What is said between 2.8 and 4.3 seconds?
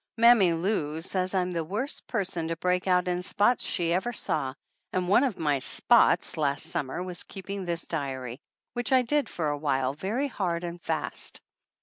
out in spots she ever